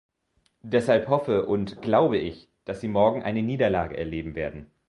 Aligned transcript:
Deshalb 0.63 1.09
hoffe 1.09 1.45
und 1.45 1.83
glaube 1.83 2.17
ich, 2.17 2.49
dass 2.65 2.81
Sie 2.81 2.87
morgen 2.87 3.21
eine 3.21 3.43
Niederlage 3.43 3.95
erleben 3.97 4.33
werden. 4.33 4.65